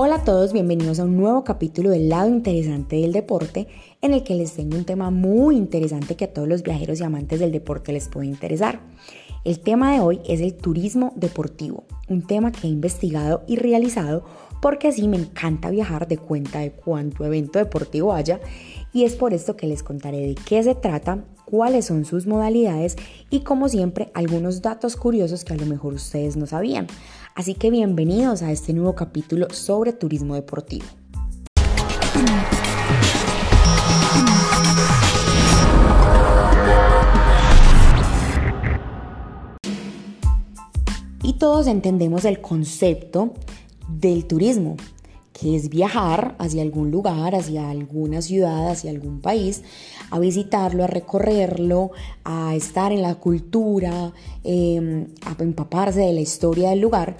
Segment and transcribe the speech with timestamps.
[0.00, 3.66] Hola a todos, bienvenidos a un nuevo capítulo del lado interesante del deporte
[4.00, 7.02] en el que les tengo un tema muy interesante que a todos los viajeros y
[7.02, 8.80] amantes del deporte les puede interesar.
[9.42, 14.24] El tema de hoy es el turismo deportivo, un tema que he investigado y realizado
[14.62, 18.38] porque así me encanta viajar de cuenta de cuánto evento deportivo haya
[18.92, 22.94] y es por esto que les contaré de qué se trata, cuáles son sus modalidades
[23.30, 26.86] y como siempre algunos datos curiosos que a lo mejor ustedes no sabían.
[27.38, 30.84] Así que bienvenidos a este nuevo capítulo sobre turismo deportivo.
[41.22, 43.34] Y todos entendemos el concepto
[43.88, 44.76] del turismo,
[45.38, 49.62] que es viajar hacia algún lugar, hacia alguna ciudad, hacia algún país,
[50.10, 51.92] a visitarlo, a recorrerlo,
[52.24, 57.16] a estar en la cultura, em, a empaparse de la historia del lugar,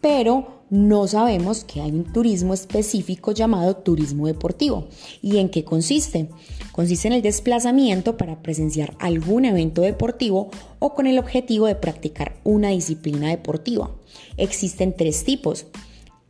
[0.00, 4.88] pero no sabemos que hay un turismo específico llamado turismo deportivo.
[5.22, 6.28] ¿Y en qué consiste?
[6.72, 12.36] Consiste en el desplazamiento para presenciar algún evento deportivo o con el objetivo de practicar
[12.44, 13.90] una disciplina deportiva.
[14.36, 15.66] Existen tres tipos.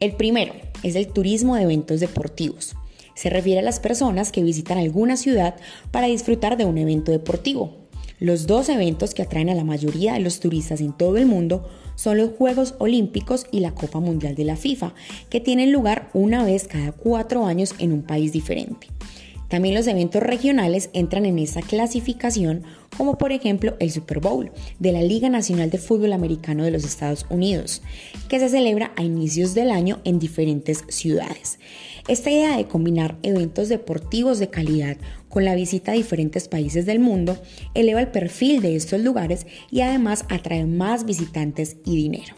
[0.05, 0.53] El primero
[0.83, 2.77] es el turismo de eventos deportivos.
[3.15, 5.57] Se refiere a las personas que visitan alguna ciudad
[5.93, 7.73] para disfrutar de un evento deportivo.
[8.21, 11.67] Los dos eventos que atraen a la mayoría de los turistas en todo el mundo
[11.95, 14.93] son los Juegos Olímpicos y la Copa Mundial de la FIFA,
[15.31, 18.89] que tienen lugar una vez cada cuatro años en un país diferente.
[19.49, 22.63] También los eventos regionales entran en esa clasificación,
[22.97, 26.85] como por ejemplo el Super Bowl de la Liga Nacional de Fútbol Americano de los
[26.85, 27.83] Estados Unidos,
[28.29, 31.59] que se celebra a inicios del año en diferentes ciudades.
[32.09, 34.97] Esta idea de combinar eventos deportivos de calidad
[35.29, 37.37] con la visita a diferentes países del mundo
[37.75, 42.35] eleva el perfil de estos lugares y además atrae más visitantes y dinero.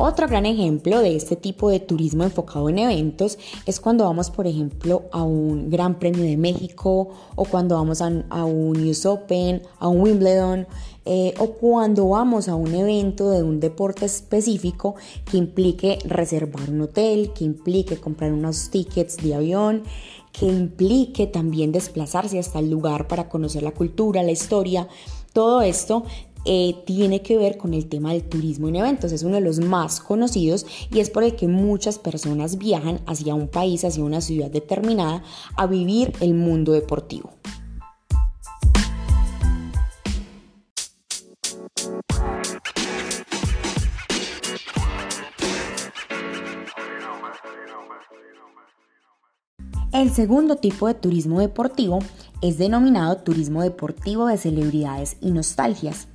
[0.00, 4.46] Otro gran ejemplo de este tipo de turismo enfocado en eventos es cuando vamos, por
[4.46, 8.06] ejemplo, a un Gran Premio de México o cuando vamos a,
[8.44, 10.68] un US Open, a un Wimbledon
[11.04, 14.94] eh, o cuando vamos a un evento de un deporte específico
[15.28, 19.82] que implique reservar un hotel, que implique comprar unos tickets de avión,
[20.30, 24.86] que implique también desplazarse hasta el lugar para conocer la cultura, la historia.
[25.32, 26.04] Todo esto
[26.44, 29.12] eh, tiene que ver con el tema del turismo en eventos.
[29.12, 33.34] Es uno de los más conocidos y es por el que muchas personas viajan hacia
[33.34, 35.22] un país, hacia una ciudad determinada,
[35.56, 37.30] a vivir el mundo deportivo.
[49.90, 51.98] El segundo tipo de turismo deportivo
[52.40, 56.06] es denominado turismo deportivo de celebridades y nostalgias.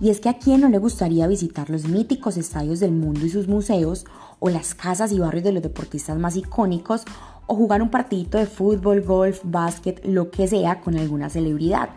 [0.00, 3.30] Y es que a quién no le gustaría visitar los míticos estadios del mundo y
[3.30, 4.06] sus museos,
[4.38, 7.04] o las casas y barrios de los deportistas más icónicos,
[7.46, 11.90] o jugar un partidito de fútbol, golf, básquet, lo que sea con alguna celebridad.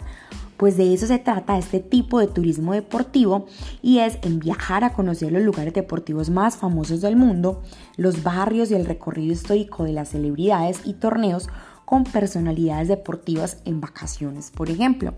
[0.58, 3.48] Pues de eso se trata este tipo de turismo deportivo
[3.82, 7.64] y es en viajar a conocer los lugares deportivos más famosos del mundo,
[7.98, 11.50] los barrios y el recorrido histórico de las celebridades y torneos
[11.86, 15.14] con personalidades deportivas en vacaciones, por ejemplo.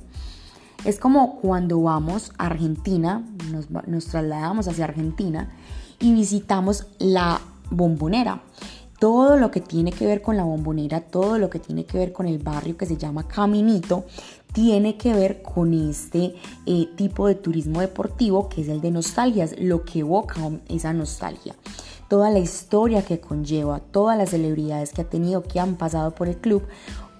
[0.86, 5.50] Es como cuando vamos a Argentina, nos, trasladamos hacia Argentina
[6.00, 7.42] y visitamos la
[7.72, 8.42] bombonera
[9.00, 12.14] todo lo que tiene que ver con la bombonera, todo lo que tiene que ver
[12.14, 14.06] con el barrio que se llama Caminito,
[14.54, 16.36] tiene que ver con este
[16.66, 21.56] eh, tipo de turismo deportivo que es el de nostalgias, lo que evoca esa nostalgia.
[22.08, 26.30] Toda la historia que conlleva, todas las celebridades que ha tenido, que han pasado por
[26.30, 26.64] el club,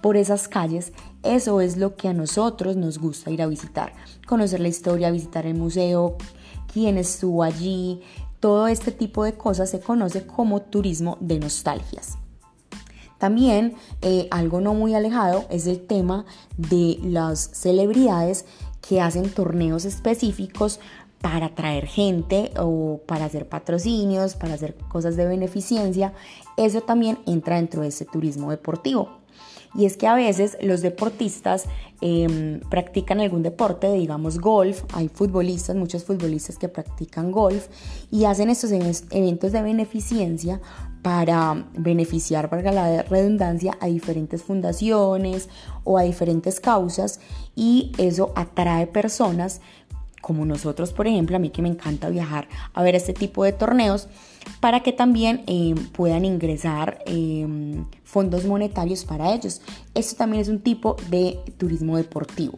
[0.02, 0.94] por esas calles,
[1.26, 3.94] eso es lo que a nosotros nos gusta ir a visitar.
[4.28, 6.18] Conocer la historia, visitar el museo,
[6.72, 8.02] quién estuvo allí,
[8.40, 12.18] todo este tipo de cosas se conoce como turismo de nostalgias.
[13.18, 16.26] También eh, algo no muy alejado es el tema
[16.58, 18.46] de las celebridades
[18.88, 20.80] que hacen torneos específicos
[21.22, 26.14] para atraer gente o para hacer patrocinios, para hacer cosas de beneficencia.
[26.56, 29.10] Eso también entra dentro de ese turismo deportivo.
[29.78, 31.66] Y es que a veces los deportistas
[32.02, 37.68] em, practican algún deporte, digamos golf, hay futbolistas, muchos futbolistas que practican golf
[38.12, 40.62] y hacen estos eventos de beneficencia
[41.02, 45.50] para beneficiar, valga la redundancia, a diferentes fundaciones
[45.84, 47.20] o a diferentes causas
[47.56, 49.62] y eso atrae personas
[50.26, 53.54] como nosotros, por ejemplo, a mí que me encanta viajar a ver este tipo de
[53.54, 54.08] torneos,
[54.60, 57.46] para que también eh, puedan ingresar eh,
[58.04, 59.62] fondos monetarios para ellos.
[59.94, 62.58] Esto también es un tipo de turismo deportivo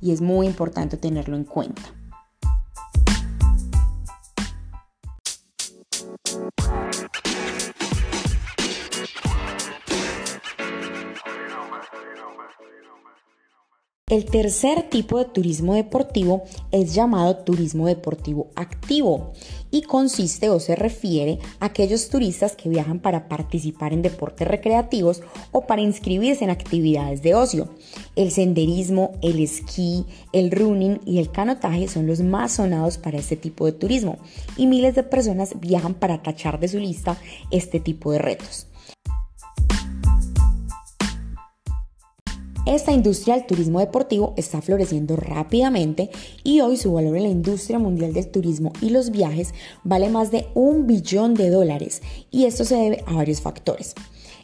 [0.00, 1.82] y es muy importante tenerlo en cuenta.
[14.12, 19.32] El tercer tipo de turismo deportivo es llamado turismo deportivo activo
[19.70, 25.22] y consiste o se refiere a aquellos turistas que viajan para participar en deportes recreativos
[25.50, 27.70] o para inscribirse en actividades de ocio.
[28.14, 30.04] El senderismo, el esquí,
[30.34, 34.18] el running y el canotaje son los más sonados para este tipo de turismo
[34.58, 37.16] y miles de personas viajan para tachar de su lista
[37.50, 38.66] este tipo de retos.
[42.64, 46.10] Esta industria del turismo deportivo está floreciendo rápidamente
[46.44, 50.30] y hoy su valor en la industria mundial del turismo y los viajes vale más
[50.30, 53.96] de un billón de dólares y esto se debe a varios factores.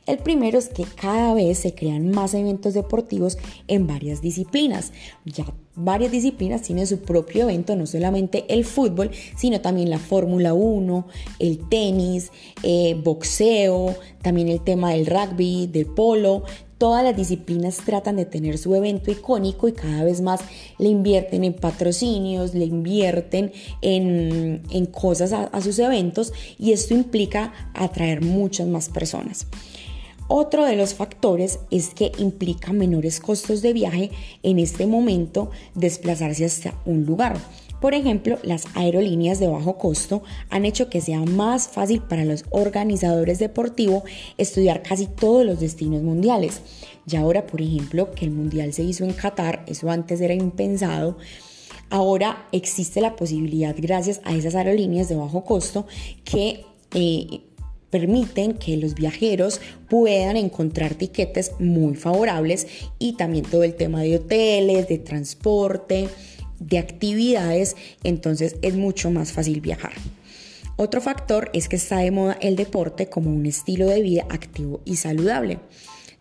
[0.08, 3.38] El primero es que cada vez se crean más eventos deportivos
[3.68, 4.90] en varias disciplinas.
[5.24, 5.44] Ya
[5.76, 11.06] varias disciplinas tienen su propio evento, no solamente el fútbol, sino también la Fórmula 1,
[11.38, 12.32] el tenis,
[12.62, 16.42] eh, boxeo, también el tema del rugby, del polo.
[16.78, 20.40] Todas las disciplinas tratan de tener su evento icónico y cada vez más
[20.78, 23.52] le invierten en patrocinios, le invierten
[23.82, 29.48] en, cosas a, a sus eventos y esto implica atraer muchas más personas.
[30.28, 34.10] Otro de los factores es que implica menores costos de viaje
[34.42, 37.38] en este momento desplazarse hasta un lugar.
[37.80, 42.44] Por ejemplo, las aerolíneas de bajo costo han hecho que sea más fácil para los
[42.50, 44.02] organizadores deportivos
[44.36, 46.60] estudiar casi todos los destinos mundiales.
[47.06, 51.16] Y ahora, por ejemplo, que el mundial se hizo en Qatar, eso antes era impensado,
[51.88, 55.86] ahora existe la posibilidad, gracias a esas aerolíneas de bajo costo,
[56.24, 56.64] que...
[56.94, 57.42] Eh,
[57.90, 62.66] permiten que los viajeros puedan encontrar tiquetes muy favorables
[62.98, 66.08] y también todo el tema de hoteles, de transporte,
[66.60, 69.92] de actividades, entonces es mucho más fácil viajar.
[70.76, 74.80] Otro factor es que está de moda el deporte como un estilo de vida activo
[74.84, 75.58] y saludable.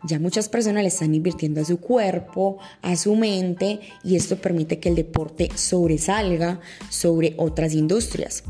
[0.04, 4.78] Ya muchas personas le están invirtiendo a su cuerpo, a su mente y esto permite
[4.78, 8.44] que el deporte sobresalga sobre otras industrias.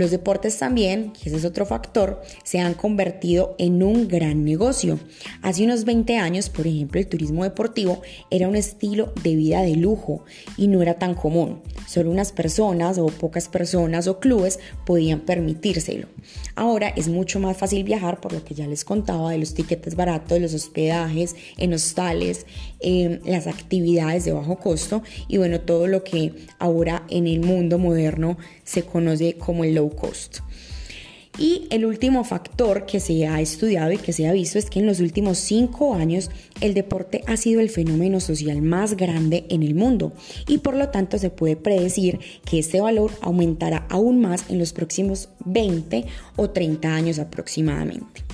[0.00, 4.98] Los deportes también, y ese es otro factor, se han convertido en un gran negocio.
[5.42, 8.00] Hace unos 20 años, por ejemplo, el turismo deportivo
[8.30, 10.24] era un estilo de vida de lujo
[10.56, 11.60] y no era tan común.
[11.86, 16.08] Solo unas personas o pocas personas o clubes podían permitírselo.
[16.54, 19.96] Ahora es mucho más fácil viajar por lo que ya les contaba de los tiquetes
[19.96, 22.46] baratos, de los hospedajes en hostales,
[22.80, 27.78] eh, las actividades de bajo costo y bueno, todo lo que ahora en el mundo
[27.78, 30.38] moderno se conoce como el low cost.
[31.38, 34.80] Y el último factor que se ha estudiado y que se ha visto es que
[34.80, 39.62] en los últimos cinco años el deporte ha sido el fenómeno social más grande en
[39.62, 40.12] el mundo
[40.48, 44.72] y por lo tanto se puede predecir que este valor aumentará aún más en los
[44.72, 46.04] próximos 20
[46.36, 48.29] o 30 años aproximadamente.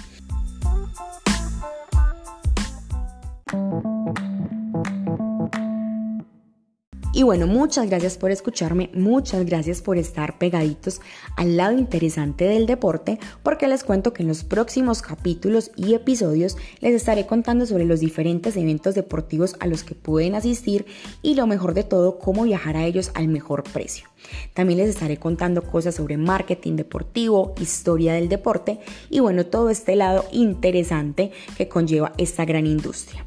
[7.17, 11.01] Y bueno, muchas gracias por escucharme, muchas gracias por estar pegaditos
[11.39, 16.59] al lado interesante del deporte, porque les cuento que en los próximos capítulos y episodios
[16.81, 20.85] les estaré contando sobre los diferentes eventos deportivos a los que pueden asistir
[21.23, 24.09] y lo mejor de todo, cómo viajar a ellos al mejor precio.
[24.53, 29.97] También les estaré contando cosas sobre marketing deportivo, historia del deporte y bueno, todo este
[29.97, 33.26] lado interesante que conlleva esta gran industria.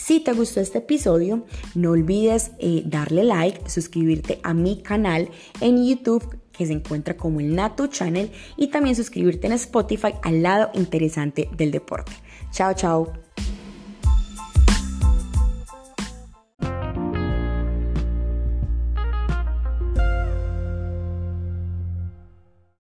[0.00, 5.28] Si te gustó este episodio, no olvides eh, darle like, suscribirte a mi canal
[5.60, 10.42] en YouTube que se encuentra como el Natu Channel y también suscribirte en Spotify al
[10.42, 12.12] lado interesante del deporte.
[12.50, 13.29] Chao, chao.